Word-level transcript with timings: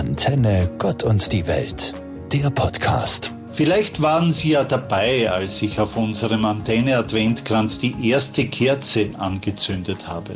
Antenne 0.00 0.70
Gott 0.78 1.02
und 1.02 1.30
die 1.30 1.46
Welt, 1.46 1.92
der 2.32 2.48
Podcast. 2.48 3.34
Vielleicht 3.52 4.00
waren 4.00 4.32
Sie 4.32 4.52
ja 4.52 4.64
dabei, 4.64 5.30
als 5.30 5.60
ich 5.60 5.78
auf 5.78 5.94
unserem 5.94 6.46
Antenne-Adventkranz 6.46 7.80
die 7.80 7.94
erste 8.08 8.46
Kerze 8.46 9.10
angezündet 9.18 10.08
habe. 10.08 10.32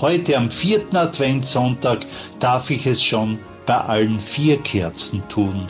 Heute 0.00 0.38
am 0.38 0.50
vierten 0.50 0.96
Adventssonntag 0.96 1.98
darf 2.40 2.70
ich 2.70 2.86
es 2.86 3.04
schon 3.04 3.38
bei 3.66 3.76
allen 3.76 4.18
vier 4.18 4.56
Kerzen 4.62 5.22
tun. 5.28 5.68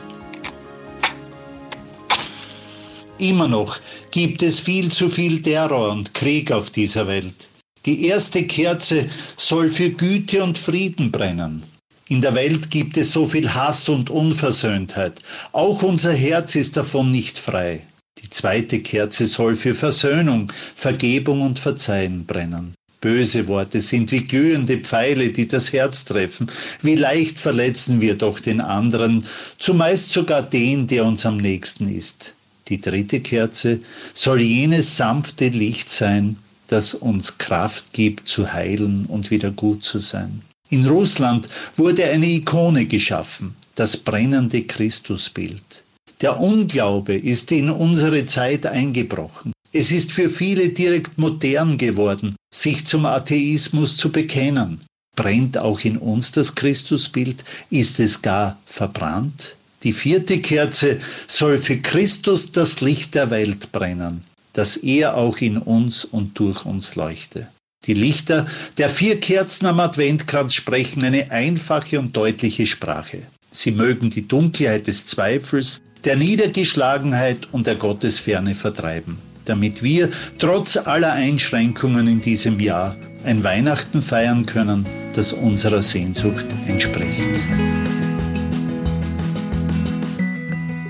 Immer 3.17 3.49
noch 3.49 3.75
gibt 4.11 4.41
es 4.43 4.61
viel 4.61 4.89
zu 4.89 5.09
viel 5.09 5.41
Terror 5.41 5.91
und 5.91 6.13
Krieg 6.13 6.53
auf 6.53 6.69
dieser 6.69 7.05
Welt. 7.05 7.49
Die 7.85 8.05
erste 8.05 8.47
Kerze 8.47 9.07
soll 9.35 9.67
für 9.67 9.89
Güte 9.89 10.41
und 10.41 10.57
Frieden 10.57 11.11
brennen. 11.11 11.65
In 12.11 12.21
der 12.21 12.33
Welt 12.33 12.71
gibt 12.71 12.97
es 12.97 13.11
so 13.11 13.27
viel 13.27 13.53
Hass 13.53 13.87
und 13.87 14.09
Unversöhntheit. 14.09 15.21
Auch 15.51 15.83
unser 15.83 16.11
Herz 16.11 16.55
ist 16.55 16.75
davon 16.75 17.11
nicht 17.11 17.37
frei. 17.37 17.83
Die 18.17 18.29
zweite 18.31 18.79
Kerze 18.79 19.27
soll 19.27 19.55
für 19.55 19.75
Versöhnung, 19.75 20.51
Vergebung 20.73 21.41
und 21.41 21.59
Verzeihen 21.59 22.25
brennen. 22.25 22.73
Böse 22.99 23.47
Worte 23.47 23.79
sind 23.79 24.11
wie 24.11 24.21
glühende 24.21 24.79
Pfeile, 24.79 25.29
die 25.29 25.47
das 25.47 25.71
Herz 25.71 26.03
treffen. 26.03 26.51
Wie 26.81 26.95
leicht 26.95 27.39
verletzen 27.39 28.01
wir 28.01 28.15
doch 28.15 28.39
den 28.39 28.59
anderen, 28.59 29.23
zumeist 29.59 30.09
sogar 30.09 30.41
den, 30.41 30.87
der 30.87 31.05
uns 31.05 31.27
am 31.27 31.37
nächsten 31.37 31.87
ist. 31.87 32.33
Die 32.69 32.81
dritte 32.81 33.19
Kerze 33.19 33.81
soll 34.15 34.41
jenes 34.41 34.97
sanfte 34.97 35.49
Licht 35.49 35.91
sein, 35.91 36.37
das 36.69 36.95
uns 36.95 37.37
Kraft 37.37 37.93
gibt 37.93 38.27
zu 38.27 38.51
heilen 38.51 39.05
und 39.05 39.29
wieder 39.29 39.51
gut 39.51 39.83
zu 39.83 39.99
sein. 39.99 40.41
In 40.69 40.85
Russland 40.85 41.49
wurde 41.75 42.05
eine 42.05 42.27
Ikone 42.27 42.85
geschaffen, 42.85 43.55
das 43.75 43.97
brennende 43.97 44.63
Christusbild. 44.63 45.83
Der 46.21 46.39
Unglaube 46.39 47.15
ist 47.15 47.51
in 47.51 47.69
unsere 47.69 48.25
Zeit 48.25 48.65
eingebrochen. 48.65 49.53
Es 49.71 49.91
ist 49.91 50.11
für 50.11 50.29
viele 50.29 50.69
direkt 50.69 51.17
modern 51.17 51.77
geworden, 51.77 52.35
sich 52.53 52.85
zum 52.85 53.05
Atheismus 53.05 53.97
zu 53.97 54.11
bekennen. 54.11 54.79
Brennt 55.15 55.57
auch 55.57 55.81
in 55.81 55.97
uns 55.97 56.31
das 56.31 56.55
Christusbild? 56.55 57.43
Ist 57.69 57.99
es 57.99 58.21
gar 58.21 58.57
verbrannt? 58.65 59.55
Die 59.83 59.93
vierte 59.93 60.39
Kerze 60.39 60.99
soll 61.27 61.57
für 61.57 61.77
Christus 61.77 62.51
das 62.51 62.81
Licht 62.81 63.15
der 63.15 63.29
Welt 63.29 63.71
brennen 63.71 64.23
dass 64.53 64.77
er 64.77 65.15
auch 65.15 65.37
in 65.37 65.57
uns 65.57 66.05
und 66.05 66.37
durch 66.39 66.65
uns 66.65 66.95
leuchte. 66.95 67.47
Die 67.85 67.93
Lichter 67.93 68.45
der 68.77 68.89
vier 68.89 69.19
Kerzen 69.19 69.65
am 69.65 69.79
Adventkranz 69.79 70.53
sprechen 70.53 71.03
eine 71.03 71.31
einfache 71.31 71.99
und 71.99 72.15
deutliche 72.15 72.67
Sprache. 72.67 73.19
Sie 73.51 73.71
mögen 73.71 74.09
die 74.09 74.27
Dunkelheit 74.27 74.87
des 74.87 75.07
Zweifels, 75.07 75.81
der 76.03 76.15
Niedergeschlagenheit 76.15 77.47
und 77.51 77.67
der 77.67 77.75
Gottesferne 77.75 78.53
vertreiben, 78.53 79.17
damit 79.45 79.81
wir 79.81 80.09
trotz 80.37 80.75
aller 80.77 81.13
Einschränkungen 81.13 82.07
in 82.07 82.21
diesem 82.21 82.59
Jahr 82.59 82.95
ein 83.23 83.43
Weihnachten 83.43 84.01
feiern 84.01 84.45
können, 84.45 84.85
das 85.13 85.33
unserer 85.33 85.81
Sehnsucht 85.81 86.47
entspricht. 86.67 87.08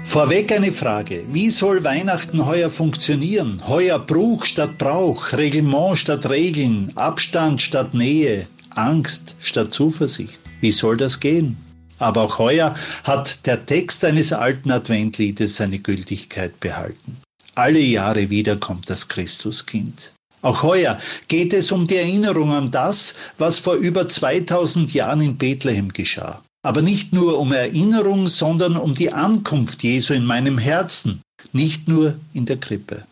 Vorweg 0.10 0.52
eine 0.52 0.72
Frage. 0.72 1.24
Wie 1.32 1.52
soll 1.52 1.84
Weihnachten 1.84 2.44
heuer 2.44 2.72
funktionieren? 2.72 3.62
Heuer 3.68 4.00
Bruch 4.00 4.44
statt 4.46 4.80
Brauch, 4.80 5.34
Reglement 5.34 6.00
statt 6.00 6.28
Regeln, 6.28 6.92
Abstand 6.96 7.62
statt 7.62 7.94
Nähe, 7.94 8.48
Angst 8.72 9.36
statt 9.40 9.72
Zuversicht. 9.72 10.42
Wie 10.62 10.72
soll 10.72 10.98
das 10.98 11.20
gehen? 11.20 11.58
Aber 12.00 12.24
auch 12.24 12.40
heuer 12.40 12.74
hat 13.04 13.46
der 13.46 13.64
Text 13.68 14.04
eines 14.04 14.34
alten 14.34 14.72
Adventliedes 14.72 15.58
seine 15.58 15.78
Gültigkeit 15.78 16.60
behalten. 16.60 17.18
Alle 17.54 17.78
Jahre 17.78 18.32
wieder 18.32 18.56
kommt 18.56 18.90
das 18.90 19.10
Christuskind. 19.10 20.12
Auch 20.42 20.64
heuer 20.64 20.98
geht 21.28 21.53
es 21.53 21.72
um 21.72 21.86
die 21.86 21.98
Erinnerung 21.98 22.52
an 22.52 22.72
das, 22.72 23.14
was 23.38 23.59
vor 23.59 23.75
über 23.75 24.09
2000 24.09 24.92
Jahren 24.92 25.22
in 25.22 25.38
Bethlehem 25.38 25.94
geschah. 25.94 26.42
Aber 26.62 26.81
nicht 26.81 27.14
nur 27.14 27.40
um 27.40 27.53
Erinnerung, 27.53 28.28
sondern 28.28 28.75
um 28.75 28.94
die 28.94 29.14
Ankunft 29.14 29.84
Jesu 29.84 30.14
in 30.14 30.25
meinem 30.25 30.58
Herzen, 30.58 31.22
nicht 31.53 31.88
nur 31.88 32.20
in 32.34 32.46
der 32.46 32.58
Krippe. 32.58 33.06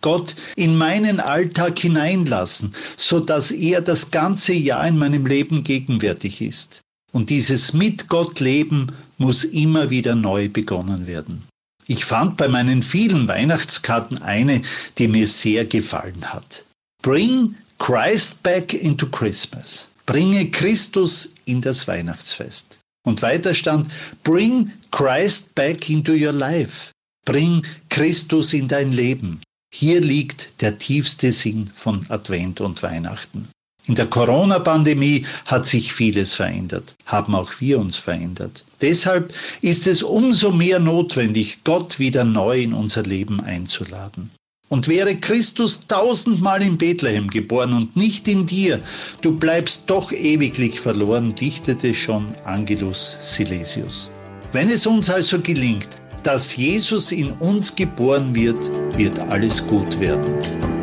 Gott 0.00 0.34
in 0.56 0.76
meinen 0.76 1.20
Alltag 1.20 1.78
hineinlassen, 1.78 2.72
so 2.96 3.20
dass 3.20 3.50
er 3.50 3.80
das 3.80 4.10
ganze 4.10 4.52
Jahr 4.52 4.86
in 4.86 4.98
meinem 4.98 5.26
Leben 5.26 5.64
gegenwärtig 5.64 6.40
ist. 6.40 6.80
Und 7.12 7.30
dieses 7.30 7.72
mit 7.72 8.08
Gott 8.08 8.40
Leben 8.40 8.92
muss 9.18 9.44
immer 9.44 9.90
wieder 9.90 10.14
neu 10.14 10.48
begonnen 10.48 11.06
werden. 11.06 11.44
Ich 11.86 12.04
fand 12.04 12.36
bei 12.36 12.48
meinen 12.48 12.82
vielen 12.82 13.26
Weihnachtskarten 13.28 14.18
eine, 14.18 14.62
die 14.98 15.08
mir 15.08 15.26
sehr 15.26 15.64
gefallen 15.64 16.22
hat. 16.22 16.64
Bring 17.02 17.54
Christ 17.78 18.42
back 18.42 18.74
into 18.74 19.06
Christmas. 19.06 19.88
Bringe 20.04 20.50
Christus 20.50 21.30
in 21.46 21.60
das 21.60 21.88
Weihnachtsfest. 21.88 22.78
Und 23.04 23.22
weiter 23.22 23.54
stand, 23.54 23.88
bring 24.24 24.72
Christ 24.90 25.54
back 25.54 25.88
into 25.88 26.12
your 26.12 26.32
life. 26.32 26.90
Bring 27.24 27.64
Christus 27.88 28.52
in 28.52 28.68
dein 28.68 28.92
Leben. 28.92 29.40
Hier 29.72 30.00
liegt 30.00 30.62
der 30.62 30.78
tiefste 30.78 31.30
Sinn 31.32 31.66
von 31.72 32.06
Advent 32.08 32.60
und 32.60 32.82
Weihnachten. 32.82 33.48
In 33.86 33.94
der 33.94 34.06
Corona-Pandemie 34.06 35.24
hat 35.46 35.64
sich 35.64 35.94
vieles 35.94 36.34
verändert, 36.34 36.94
haben 37.06 37.34
auch 37.34 37.50
wir 37.60 37.78
uns 37.78 37.96
verändert. 37.96 38.64
Deshalb 38.82 39.34
ist 39.62 39.86
es 39.86 40.02
umso 40.02 40.52
mehr 40.52 40.78
notwendig, 40.78 41.64
Gott 41.64 41.98
wieder 41.98 42.24
neu 42.24 42.60
in 42.60 42.74
unser 42.74 43.02
Leben 43.02 43.40
einzuladen. 43.40 44.30
Und 44.68 44.86
wäre 44.86 45.16
Christus 45.16 45.86
tausendmal 45.86 46.62
in 46.62 46.76
Bethlehem 46.76 47.28
geboren 47.28 47.72
und 47.72 47.96
nicht 47.96 48.28
in 48.28 48.46
dir, 48.46 48.80
du 49.22 49.32
bleibst 49.32 49.88
doch 49.88 50.12
ewiglich 50.12 50.78
verloren, 50.78 51.34
dichtete 51.34 51.94
schon 51.94 52.34
Angelus 52.44 53.16
Silesius. 53.18 54.10
Wenn 54.52 54.68
es 54.68 54.86
uns 54.86 55.08
also 55.08 55.40
gelingt, 55.40 55.88
dass 56.22 56.56
Jesus 56.56 57.12
in 57.12 57.30
uns 57.40 57.74
geboren 57.74 58.34
wird, 58.34 58.58
wird 58.98 59.18
alles 59.18 59.66
gut 59.66 59.98
werden. 60.00 60.77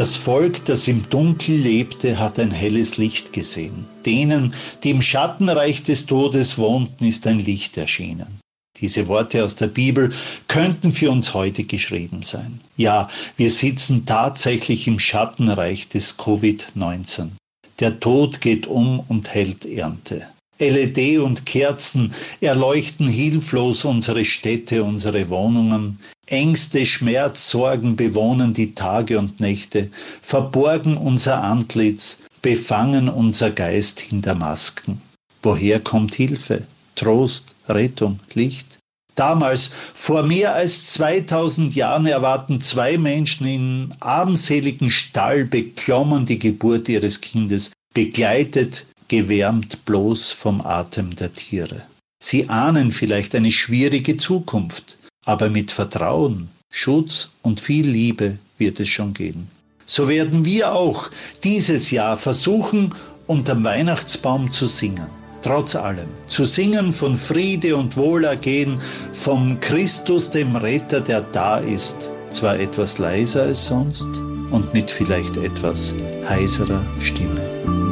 Das 0.00 0.16
Volk, 0.16 0.64
das 0.64 0.88
im 0.88 1.06
Dunkel 1.10 1.56
lebte, 1.56 2.18
hat 2.18 2.38
ein 2.38 2.52
helles 2.52 2.96
Licht 2.96 3.34
gesehen. 3.34 3.84
Denen, 4.06 4.54
die 4.82 4.88
im 4.88 5.02
Schattenreich 5.02 5.82
des 5.82 6.06
Todes 6.06 6.56
wohnten, 6.56 7.04
ist 7.04 7.26
ein 7.26 7.38
Licht 7.38 7.76
erschienen. 7.76 8.40
Diese 8.78 9.08
Worte 9.08 9.44
aus 9.44 9.56
der 9.56 9.66
Bibel 9.66 10.08
könnten 10.48 10.90
für 10.90 11.10
uns 11.10 11.34
heute 11.34 11.64
geschrieben 11.64 12.22
sein. 12.22 12.62
Ja, 12.78 13.08
wir 13.36 13.50
sitzen 13.50 14.06
tatsächlich 14.06 14.86
im 14.86 14.98
Schattenreich 14.98 15.88
des 15.88 16.18
Covid-19. 16.18 17.32
Der 17.80 18.00
Tod 18.00 18.40
geht 18.40 18.66
um 18.68 19.00
und 19.00 19.28
hält 19.34 19.66
Ernte. 19.66 20.28
LED 20.60 21.18
und 21.18 21.46
Kerzen 21.46 22.12
erleuchten 22.40 23.08
hilflos 23.08 23.84
unsere 23.84 24.24
Städte, 24.24 24.84
unsere 24.84 25.28
Wohnungen. 25.30 25.98
Ängste, 26.26 26.86
Schmerz, 26.86 27.50
Sorgen 27.50 27.96
bewohnen 27.96 28.52
die 28.52 28.74
Tage 28.74 29.18
und 29.18 29.40
Nächte, 29.40 29.90
verborgen 30.22 30.96
unser 30.96 31.42
Antlitz, 31.42 32.18
befangen 32.42 33.08
unser 33.08 33.50
Geist 33.50 33.98
hinter 33.98 34.34
Masken. 34.34 35.00
Woher 35.42 35.80
kommt 35.80 36.14
Hilfe, 36.14 36.66
Trost, 36.94 37.54
Rettung, 37.68 38.20
Licht? 38.34 38.78
Damals, 39.16 39.70
vor 39.92 40.22
mehr 40.22 40.54
als 40.54 40.92
2000 40.92 41.74
Jahren, 41.74 42.06
erwarten 42.06 42.60
zwei 42.60 42.96
Menschen 42.96 43.46
in 43.46 43.94
armseligen 44.00 44.90
Stall 44.90 45.44
beklommen 45.44 46.26
die 46.26 46.38
Geburt 46.38 46.88
ihres 46.88 47.20
Kindes, 47.20 47.70
begleitet 47.92 48.86
gewärmt 49.10 49.84
bloß 49.86 50.30
vom 50.30 50.60
Atem 50.60 51.16
der 51.16 51.32
Tiere. 51.32 51.82
Sie 52.22 52.48
ahnen 52.48 52.92
vielleicht 52.92 53.34
eine 53.34 53.50
schwierige 53.50 54.16
Zukunft, 54.16 54.98
aber 55.26 55.50
mit 55.50 55.72
Vertrauen, 55.72 56.48
Schutz 56.70 57.30
und 57.42 57.60
viel 57.60 57.88
Liebe 57.88 58.38
wird 58.58 58.78
es 58.78 58.88
schon 58.88 59.12
gehen. 59.12 59.48
So 59.84 60.06
werden 60.06 60.44
wir 60.44 60.72
auch 60.72 61.10
dieses 61.42 61.90
Jahr 61.90 62.16
versuchen, 62.16 62.94
unterm 63.26 63.64
Weihnachtsbaum 63.64 64.52
zu 64.52 64.68
singen. 64.68 65.08
Trotz 65.42 65.74
allem. 65.74 66.08
Zu 66.26 66.44
singen 66.44 66.92
von 66.92 67.16
Friede 67.16 67.74
und 67.74 67.96
Wohlergehen, 67.96 68.78
vom 69.12 69.58
Christus, 69.58 70.30
dem 70.30 70.54
Retter, 70.54 71.00
der 71.00 71.22
da 71.32 71.58
ist. 71.58 72.12
Zwar 72.30 72.60
etwas 72.60 72.98
leiser 72.98 73.42
als 73.42 73.66
sonst 73.66 74.06
und 74.52 74.72
mit 74.72 74.88
vielleicht 74.88 75.36
etwas 75.36 75.94
heiserer 76.28 76.84
Stimme. 77.00 77.89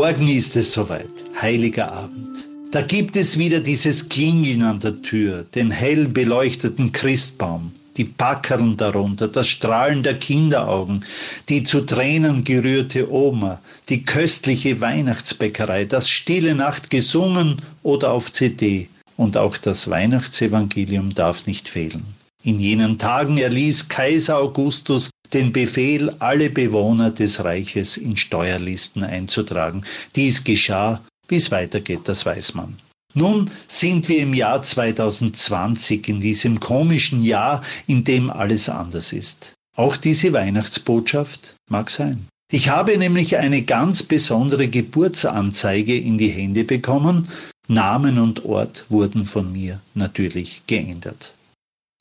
Morgen 0.00 0.28
ist 0.28 0.54
es 0.54 0.74
soweit, 0.74 1.24
heiliger 1.42 1.90
Abend. 1.90 2.48
Da 2.70 2.82
gibt 2.82 3.16
es 3.16 3.36
wieder 3.36 3.58
dieses 3.58 4.08
Klingeln 4.08 4.62
an 4.62 4.78
der 4.78 5.02
Tür, 5.02 5.42
den 5.56 5.72
hell 5.72 6.06
beleuchteten 6.06 6.92
Christbaum, 6.92 7.72
die 7.96 8.04
Packerln 8.04 8.76
darunter, 8.76 9.26
das 9.26 9.48
Strahlen 9.48 10.04
der 10.04 10.16
Kinderaugen, 10.16 11.04
die 11.48 11.64
zu 11.64 11.80
Tränen 11.80 12.44
gerührte 12.44 13.12
Oma, 13.12 13.60
die 13.88 14.04
köstliche 14.04 14.80
Weihnachtsbäckerei, 14.80 15.84
das 15.84 16.08
Stille 16.08 16.54
Nacht 16.54 16.90
gesungen 16.90 17.56
oder 17.82 18.12
auf 18.12 18.32
CD. 18.32 18.88
Und 19.16 19.36
auch 19.36 19.56
das 19.56 19.90
Weihnachtsevangelium 19.90 21.12
darf 21.12 21.44
nicht 21.46 21.68
fehlen. 21.68 22.04
In 22.44 22.60
jenen 22.60 22.98
Tagen 22.98 23.36
erließ 23.36 23.88
Kaiser 23.88 24.38
Augustus 24.38 25.10
den 25.32 25.52
Befehl, 25.52 26.14
alle 26.18 26.50
Bewohner 26.50 27.10
des 27.10 27.44
Reiches 27.44 27.96
in 27.96 28.16
Steuerlisten 28.16 29.02
einzutragen. 29.02 29.82
Dies 30.16 30.44
geschah 30.44 31.00
wie 31.28 31.36
es 31.36 31.50
weitergeht, 31.50 32.00
das 32.04 32.24
weiß 32.26 32.54
man. 32.54 32.78
Nun 33.14 33.50
sind 33.66 34.08
wir 34.08 34.18
im 34.20 34.34
Jahr 34.34 34.62
2020, 34.62 36.08
in 36.08 36.20
diesem 36.20 36.58
komischen 36.60 37.22
Jahr, 37.22 37.62
in 37.86 38.04
dem 38.04 38.30
alles 38.30 38.68
anders 38.68 39.12
ist. 39.12 39.52
Auch 39.76 39.96
diese 39.96 40.32
Weihnachtsbotschaft 40.32 41.54
mag 41.70 41.90
sein. 41.90 42.26
Ich 42.50 42.70
habe 42.70 42.96
nämlich 42.96 43.36
eine 43.36 43.62
ganz 43.62 44.02
besondere 44.02 44.68
Geburtsanzeige 44.68 45.96
in 45.96 46.16
die 46.16 46.28
Hände 46.30 46.64
bekommen. 46.64 47.28
Namen 47.68 48.18
und 48.18 48.44
Ort 48.46 48.86
wurden 48.88 49.26
von 49.26 49.52
mir 49.52 49.80
natürlich 49.94 50.62
geändert. 50.66 51.34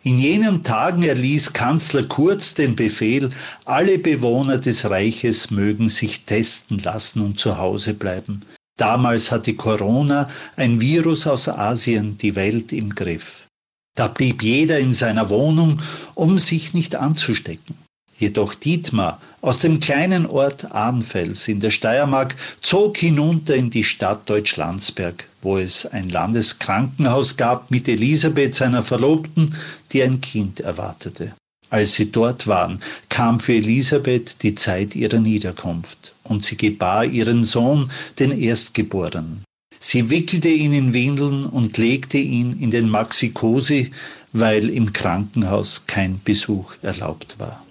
In 0.04 0.20
jenen 0.20 0.64
Tagen 0.64 1.04
erließ 1.04 1.54
Kanzler 1.54 2.04
Kurz 2.04 2.54
den 2.54 2.76
Befehl, 2.76 3.32
alle 3.66 3.98
Bewohner 3.98 4.58
des 4.58 4.90
Reiches 4.90 5.52
mögen 5.52 5.90
sich 5.90 6.24
testen 6.24 6.78
lassen 6.80 7.22
und 7.22 7.40
zu 7.40 7.58
Hause 7.58 7.94
bleiben. 7.94 8.44
Damals 8.78 9.32
hatte 9.32 9.56
Corona, 9.56 10.30
ein 10.56 10.80
Virus 10.80 11.26
aus 11.26 11.50
Asien, 11.50 12.18
die 12.20 12.36
Welt 12.36 12.72
im 12.72 12.94
Griff. 12.94 13.48
Da 13.96 14.08
blieb 14.08 14.44
jeder 14.44 14.78
in 14.78 14.94
seiner 14.94 15.30
Wohnung, 15.30 15.82
um 16.14 16.38
sich 16.38 16.76
nicht 16.76 16.96
anzustecken. 16.96 17.76
Jedoch 18.20 18.56
Dietmar 18.56 19.22
aus 19.42 19.60
dem 19.60 19.80
kleinen 19.80 20.26
Ort 20.26 20.72
Arnfels 20.72 21.48
in 21.48 21.60
der 21.60 21.70
Steiermark 21.70 22.36
zog 22.62 22.98
hinunter 22.98 23.56
in 23.56 23.70
die 23.70 23.84
Stadt 23.84 24.28
Deutschlandsberg, 24.28 25.30
wo 25.44 25.58
es 25.58 25.86
ein 25.86 26.10
Landeskrankenhaus 26.10 27.38
gab 27.38 27.70
mit 27.70 27.88
Elisabeth, 27.88 28.56
seiner 28.56 28.82
Verlobten, 28.82 29.56
die 29.92 30.02
ein 30.02 30.20
Kind 30.20 30.62
erwartete. 30.62 31.34
Als 31.70 31.96
sie 31.96 32.12
dort 32.12 32.48
waren, 32.48 32.80
kam 33.10 33.40
für 33.40 33.54
Elisabeth 33.54 34.42
die 34.42 34.56
Zeit 34.56 34.96
ihrer 34.96 35.20
Niederkunft, 35.20 36.16
und 36.24 36.44
sie 36.44 36.58
gebar 36.58 37.06
ihren 37.06 37.44
Sohn, 37.44 37.92
den 38.18 38.32
Erstgeborenen. 38.32 39.44
Sie 39.80 40.10
wickelte 40.10 40.50
ihn 40.50 40.74
in 40.74 40.94
Windeln 40.94 41.46
und 41.46 41.78
legte 41.78 42.18
ihn 42.18 42.60
in 42.60 42.72
den 42.72 42.90
Maxikosi, 42.90 43.92
weil 44.34 44.70
im 44.70 44.92
Krankenhaus 44.92 45.86
kein 45.86 46.20
Besuch 46.24 46.74
erlaubt 46.82 47.36
war. 47.38 47.67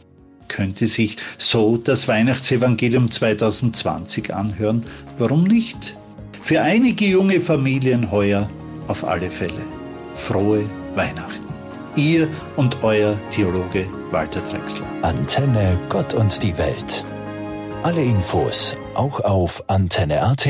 Könnte 0.49 0.87
sich 0.87 1.17
so 1.39 1.77
das 1.77 2.09
Weihnachtsevangelium 2.09 3.11
2020 3.11 4.33
anhören? 4.33 4.85
Warum 5.19 5.45
nicht? 5.45 5.97
Für 6.43 6.63
einige 6.63 7.07
junge 7.07 7.41
Familien 7.41 8.11
heuer 8.11 8.49
auf 8.89 9.05
alle 9.05 9.31
Fälle. 9.31 9.63
Frohe 10.15 10.65
Weihnachten. 10.95 11.47
Ihr 11.97 12.29
und 12.57 12.77
euer 12.83 13.17
Theologe 13.31 13.87
Walter 14.11 14.41
Drexler. 14.43 14.87
Antenne 15.03 15.81
Gott 15.89 16.15
und 16.15 16.43
die 16.43 16.57
Welt. 16.59 17.05
Alle 17.83 18.03
Infos 18.03 18.77
auch 18.95 19.21
auf 19.21 19.65
Antenne.at. 19.69 20.47